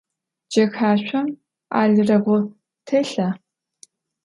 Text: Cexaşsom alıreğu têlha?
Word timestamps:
Cexaşsom 0.51 1.27
alıreğu 1.79 2.37
têlha? 2.87 3.27